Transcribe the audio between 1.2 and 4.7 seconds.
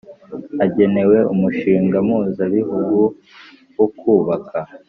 umushinga mpuzabihugu wo kubaka